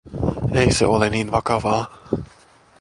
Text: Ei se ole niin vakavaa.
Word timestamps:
Ei 0.51 0.71
se 0.73 0.85
ole 0.85 1.09
niin 1.09 1.31
vakavaa. 1.31 1.97